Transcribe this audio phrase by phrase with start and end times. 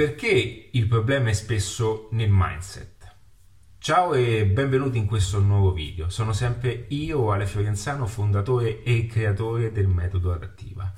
[0.00, 3.16] Perché il problema è spesso nel mindset?
[3.76, 6.08] Ciao e benvenuti in questo nuovo video.
[6.08, 10.90] Sono sempre io, Ale Fiorenzano, fondatore e creatore del metodo Adattiva.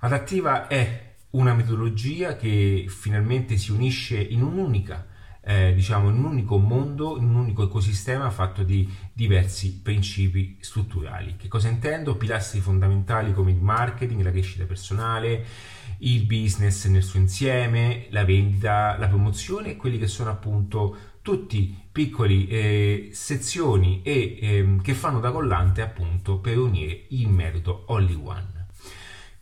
[0.00, 5.06] Adattiva è una metodologia che finalmente si unisce in un'unica
[5.42, 11.36] eh, diciamo in un unico mondo, in un unico ecosistema fatto di diversi principi strutturali.
[11.36, 12.16] Che cosa intendo?
[12.16, 15.44] Pilastri fondamentali come il marketing, la crescita personale,
[16.00, 21.76] il business nel suo insieme, la vendita, la promozione e quelli che sono appunto tutti
[21.92, 28.14] piccoli eh, sezioni e, eh, che fanno da collante appunto per unire il metodo Only
[28.14, 28.58] One.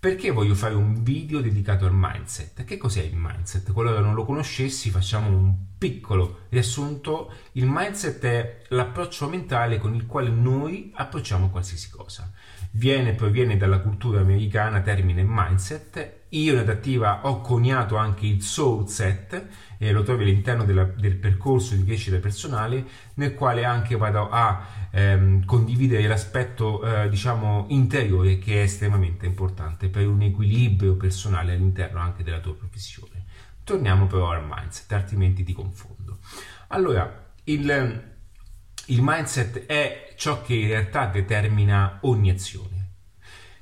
[0.01, 2.63] Perché voglio fare un video dedicato al mindset?
[2.63, 3.73] Che cos'è il mindset?
[3.73, 7.33] Qualora non lo conoscessi, facciamo un piccolo riassunto.
[7.53, 12.31] Il mindset è l'approccio mentale con il quale noi approcciamo qualsiasi cosa.
[12.71, 16.18] Viene, proviene dalla cultura americana, termine mindset.
[16.31, 19.47] Io in adattiva ho coniato anche il soul set,
[19.79, 24.67] e lo trovi all'interno della, del percorso di crescita personale, nel quale anche vado a
[24.91, 32.01] ehm, condividere l'aspetto eh, diciamo interiore che è estremamente importante per un equilibrio personale all'interno
[32.01, 33.25] anche della tua professione.
[33.63, 36.19] Torniamo però al mindset, altrimenti ti confondo.
[36.69, 38.03] Allora, il,
[38.87, 42.77] il mindset è ciò che in realtà determina ogni azione.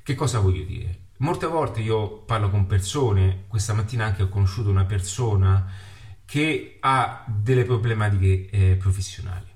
[0.01, 1.05] Che cosa voglio dire?
[1.17, 5.65] Molte volte io parlo con persone, questa mattina anche ho conosciuto una persona
[6.25, 9.55] che ha delle problematiche eh, professionali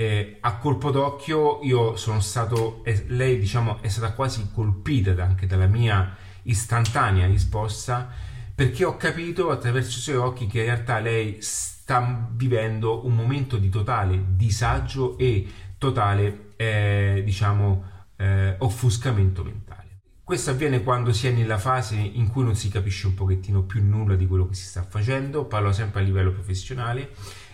[0.00, 5.46] eh, a colpo d'occhio io sono stato, eh, lei diciamo è stata quasi colpita anche
[5.48, 8.08] dalla mia istantanea risposta
[8.54, 13.56] perché ho capito attraverso i suoi occhi che in realtà lei sta vivendo un momento
[13.56, 17.82] di totale disagio e totale eh, diciamo
[18.14, 19.67] eh, offuscamento mentale.
[20.28, 23.82] Questo avviene quando si è nella fase in cui non si capisce un pochettino più
[23.82, 27.12] nulla di quello che si sta facendo, parlo sempre a livello professionale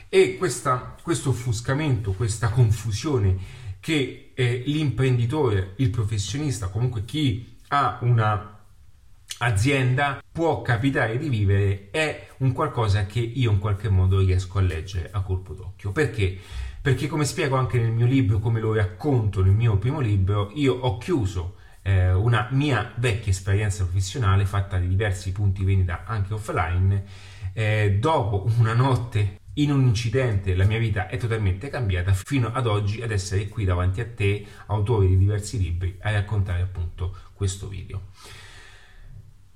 [0.08, 3.36] e questa, questo offuscamento, questa confusione
[3.78, 8.58] che eh, l'imprenditore, il professionista, comunque chi ha una
[9.38, 14.62] azienda può capitare di vivere è un qualcosa che io in qualche modo riesco a
[14.62, 15.92] leggere a colpo d'occhio.
[15.92, 16.36] Perché?
[16.82, 20.74] Perché come spiego anche nel mio libro, come lo racconto nel mio primo libro, io
[20.74, 27.04] ho chiuso eh, una mia vecchia esperienza professionale fatta di diversi punti vendita anche offline.
[27.52, 32.66] Eh, dopo una notte in un incidente la mia vita è totalmente cambiata fino ad
[32.66, 37.68] oggi ad essere qui davanti a te, autore di diversi libri, a raccontare appunto questo
[37.68, 38.08] video.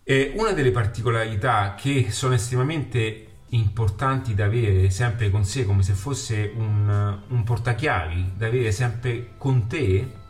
[0.05, 5.95] E una delle particolarità che sono estremamente importanti da avere sempre con sé, come se
[5.95, 10.27] fosse un, un portachiavi, da avere sempre con te,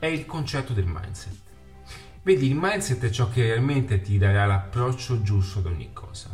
[0.00, 1.36] è il concetto del mindset.
[2.22, 6.30] Vedi, il mindset è ciò che realmente ti darà l'approccio giusto ad ogni cosa.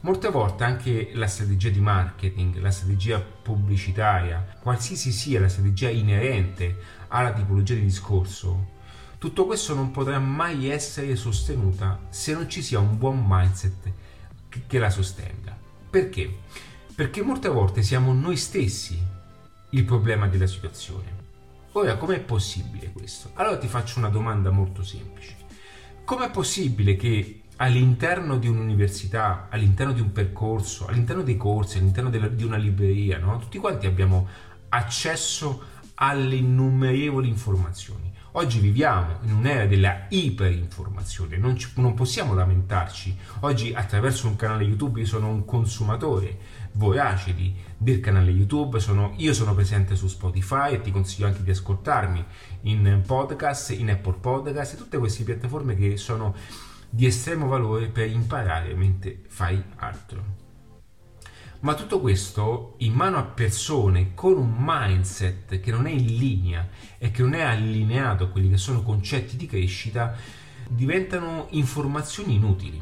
[0.00, 6.78] Molte volte anche la strategia di marketing, la strategia pubblicitaria, qualsiasi sia la strategia inerente
[7.08, 8.78] alla tipologia di discorso,
[9.18, 13.92] tutto questo non potrà mai essere sostenuta se non ci sia un buon mindset
[14.66, 15.54] che la sostenga.
[15.90, 16.38] Perché?
[16.94, 18.98] Perché molte volte siamo noi stessi
[19.70, 21.19] il problema della situazione.
[21.72, 23.30] Ora, com'è possibile questo?
[23.34, 25.36] Allora ti faccio una domanda molto semplice.
[26.04, 32.26] Com'è possibile che all'interno di un'università, all'interno di un percorso, all'interno dei corsi, all'interno della,
[32.26, 33.38] di una libreria, no?
[33.38, 34.26] tutti quanti abbiamo
[34.70, 35.62] accesso
[35.94, 38.09] alle innumerevoli informazioni.
[38.32, 43.16] Oggi viviamo in un'era della iperinformazione, non, ci, non possiamo lamentarci.
[43.40, 46.38] Oggi attraverso un canale YouTube io sono un consumatore
[46.74, 51.42] vorace di, del canale YouTube, sono, io sono presente su Spotify e ti consiglio anche
[51.42, 52.24] di ascoltarmi
[52.62, 56.32] in podcast, in Apple Podcast e tutte queste piattaforme che sono
[56.88, 60.49] di estremo valore per imparare mentre fai altro.
[61.60, 66.66] Ma tutto questo in mano a persone con un mindset che non è in linea
[66.96, 70.16] e che non è allineato a quelli che sono concetti di crescita
[70.66, 72.80] diventano informazioni inutili.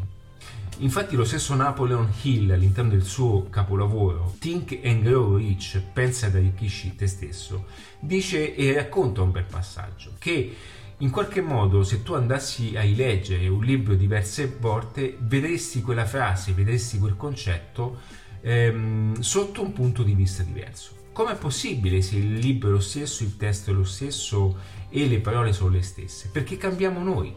[0.78, 6.36] Infatti lo stesso Napoleon Hill all'interno del suo capolavoro Think and Grow Rich, pensa ed
[6.36, 7.64] arricchisci te stesso,
[7.98, 10.54] dice e racconta un bel passaggio che
[10.98, 16.52] in qualche modo se tu andassi a rileggere un libro diverse volte vedresti quella frase,
[16.52, 20.96] vedresti quel concetto ehm, sotto un punto di vista diverso.
[21.12, 24.56] Com'è possibile se il libro è lo stesso, il testo è lo stesso
[24.88, 26.29] e le parole sono le stesse?
[26.32, 27.35] Perché cambiamo noi.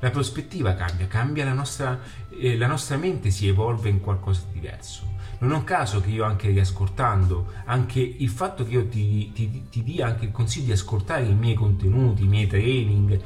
[0.00, 2.00] La prospettiva cambia, cambia la nostra,
[2.38, 5.16] eh, la nostra mente si evolve in qualcosa di diverso.
[5.40, 9.68] Non è un caso che io anche riascoltando, anche il fatto che io ti, ti,
[9.70, 13.20] ti dia anche il consiglio di ascoltare i miei contenuti, i miei training,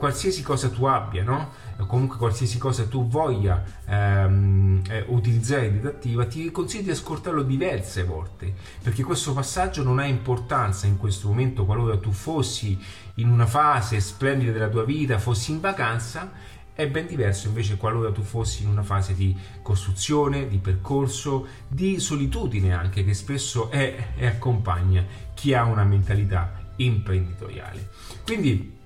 [0.00, 1.52] qualsiasi cosa tu abbia, no?
[1.86, 8.04] comunque qualsiasi cosa tu voglia ehm, eh, utilizzare in didattiva, ti consiglio di ascoltarlo diverse
[8.04, 8.52] volte,
[8.82, 12.78] perché questo passaggio non ha importanza in questo momento qualora tu fossi
[13.16, 16.32] in una fase splendida della tua vita, fossi in vacanza,
[16.72, 22.00] è ben diverso invece qualora tu fossi in una fase di costruzione, di percorso, di
[22.00, 25.04] solitudine anche, che spesso è e accompagna
[25.34, 27.90] chi ha una mentalità imprenditoriale.
[28.24, 28.78] Quindi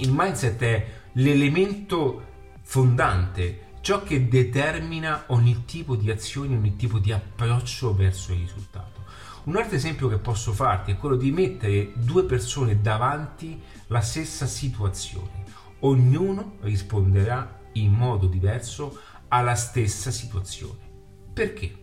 [0.00, 2.26] il mindset è l'elemento
[2.62, 9.04] fondante, ciò che determina ogni tipo di azione, ogni tipo di approccio verso il risultato.
[9.44, 14.46] Un altro esempio che posso farti è quello di mettere due persone davanti la stessa
[14.46, 15.44] situazione.
[15.80, 18.98] Ognuno risponderà in modo diverso
[19.28, 20.88] alla stessa situazione.
[21.32, 21.74] Perché?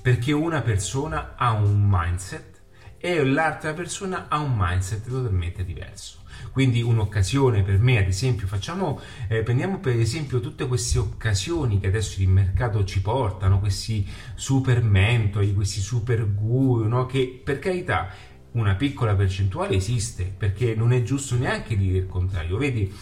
[0.00, 2.57] Perché una persona ha un mindset
[2.98, 6.18] e l'altra persona ha un mindset totalmente diverso.
[6.52, 11.88] Quindi un'occasione per me, ad esempio, facciamo, eh, prendiamo per esempio tutte queste occasioni che
[11.88, 17.06] adesso il mercato ci portano, questi super mentori, questi super guru, no?
[17.06, 18.10] che per carità
[18.52, 22.56] una piccola percentuale esiste, perché non è giusto neanche dire il contrario.
[22.56, 22.92] Vedi,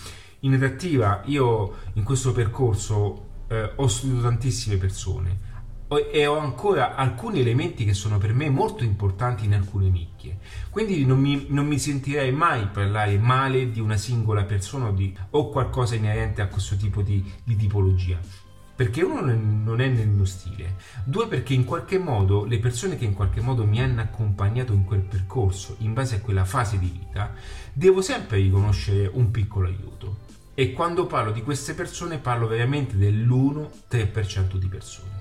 [0.41, 5.55] in adattiva io in questo percorso eh, ho studiato tantissime persone,
[5.89, 10.39] e ho ancora alcuni elementi che sono per me molto importanti in alcune nicchie.
[10.71, 15.17] Quindi non mi, non mi sentirei mai parlare male di una singola persona o, di,
[15.31, 18.19] o qualcosa inerente a questo tipo di, di tipologia.
[18.75, 20.75] Perché uno non è nel mio stile,
[21.05, 24.85] due perché in qualche modo le persone che in qualche modo mi hanno accompagnato in
[24.85, 27.33] quel percorso, in base a quella fase di vita,
[27.73, 30.25] devo sempre riconoscere un piccolo aiuto.
[30.53, 35.16] E quando parlo di queste persone parlo veramente dell'1-3% di persone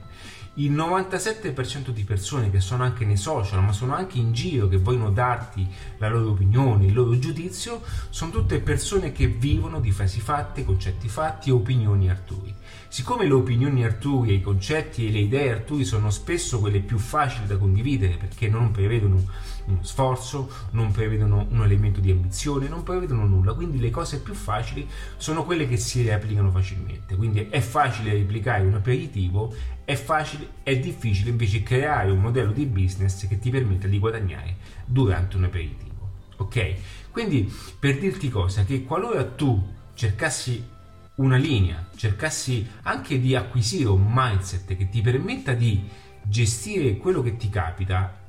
[0.56, 4.78] il 97% di persone che sono anche nei social, ma sono anche in giro, che
[4.78, 5.68] vogliono darti
[5.98, 11.10] la loro opinione, il loro giudizio, sono tutte persone che vivono di frasi fatte, concetti
[11.10, 12.55] fatti e opinioni altrui.
[12.96, 17.46] Siccome le opinioni altrui, i concetti e le idee altrui sono spesso quelle più facili
[17.46, 19.22] da condividere perché non prevedono
[19.66, 24.34] uno sforzo, non prevedono un elemento di ambizione, non prevedono nulla, quindi le cose più
[24.34, 24.88] facili
[25.18, 27.18] sono quelle che si replicano facilmente.
[27.18, 29.54] Quindi è facile replicare un aperitivo,
[29.84, 34.56] è facile, è difficile invece creare un modello di business che ti permetta di guadagnare
[34.86, 36.12] durante un aperitivo.
[36.38, 36.76] Ok?
[37.12, 39.62] Quindi per dirti cosa, che qualora tu
[39.96, 40.74] cercassi
[41.16, 45.88] una linea, cercassi anche di acquisire un mindset che ti permetta di
[46.24, 48.24] gestire quello che ti capita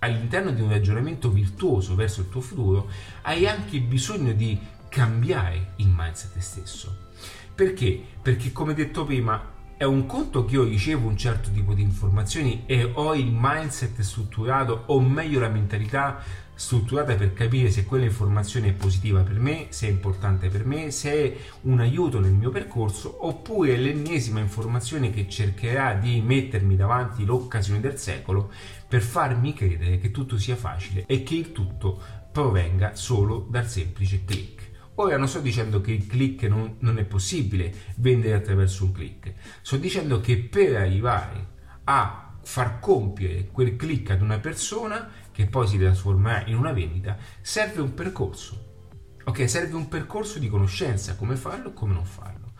[0.00, 2.88] all'interno di un ragionamento virtuoso verso il tuo futuro,
[3.22, 7.06] hai anche bisogno di cambiare il mindset stesso.
[7.54, 8.00] Perché?
[8.22, 12.64] Perché come detto prima, è un conto che io ricevo un certo tipo di informazioni
[12.66, 16.22] e ho il mindset strutturato, o meglio la mentalità
[16.58, 20.90] strutturata per capire se quella informazione è positiva per me, se è importante per me,
[20.90, 27.24] se è un aiuto nel mio percorso, oppure l'ennesima informazione che cercherà di mettermi davanti
[27.24, 28.50] l'occasione del secolo
[28.88, 32.02] per farmi credere che tutto sia facile e che il tutto
[32.32, 34.70] provenga solo dal semplice click.
[34.96, 39.32] Ora non sto dicendo che il click non, non è possibile vendere attraverso un click,
[39.62, 41.46] sto dicendo che per arrivare
[41.84, 47.16] a far compiere quel click ad una persona che poi si trasformerà in una vendita,
[47.40, 48.86] serve un percorso.
[49.22, 52.54] Ok, serve un percorso di conoscenza, come farlo e come non farlo.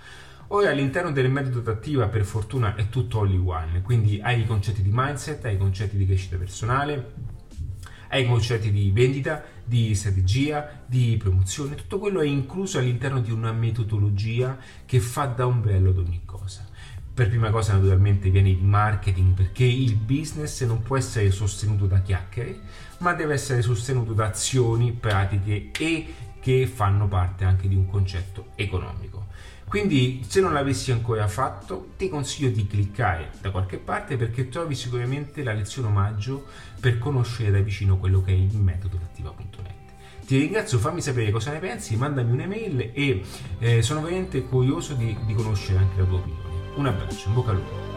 [0.50, 4.80] Ora all'interno del metodo adattiva per fortuna è tutto all one, quindi hai i concetti
[4.80, 7.14] di mindset, hai i concetti di crescita personale,
[8.10, 13.32] hai i concetti di vendita, di strategia, di promozione, tutto quello è incluso all'interno di
[13.32, 14.56] una metodologia
[14.86, 16.64] che fa da ombrello ad ogni cosa.
[17.18, 22.00] Per prima cosa naturalmente viene il marketing perché il business non può essere sostenuto da
[22.00, 22.60] chiacchiere,
[22.98, 28.50] ma deve essere sostenuto da azioni pratiche e che fanno parte anche di un concetto
[28.54, 29.26] economico.
[29.66, 34.76] Quindi se non l'avessi ancora fatto ti consiglio di cliccare da qualche parte perché trovi
[34.76, 36.46] sicuramente la lezione omaggio
[36.78, 40.24] per conoscere da vicino quello che è il metodo attiva.net.
[40.24, 43.24] Ti ringrazio, fammi sapere cosa ne pensi, mandami un'email e
[43.58, 46.47] eh, sono veramente curioso di, di conoscere anche la tua opinione.
[46.78, 47.87] Un abbraccio, in bocca al lupo.